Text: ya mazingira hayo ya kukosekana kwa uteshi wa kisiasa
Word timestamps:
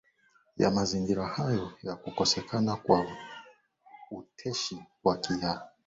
ya 0.57 0.69
mazingira 0.77 1.27
hayo 1.27 1.71
ya 1.83 1.95
kukosekana 1.95 2.75
kwa 2.75 3.05
uteshi 4.11 4.85
wa 5.03 5.17
kisiasa 5.17 5.67